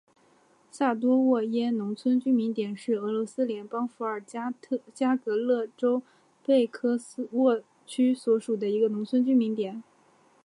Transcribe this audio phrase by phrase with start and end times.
[0.71, 4.51] 萨多沃耶农村居民点是俄罗斯联邦伏尔加
[5.15, 6.01] 格勒州
[6.43, 6.97] 贝科
[7.33, 9.83] 沃区所属的一个农村居民点。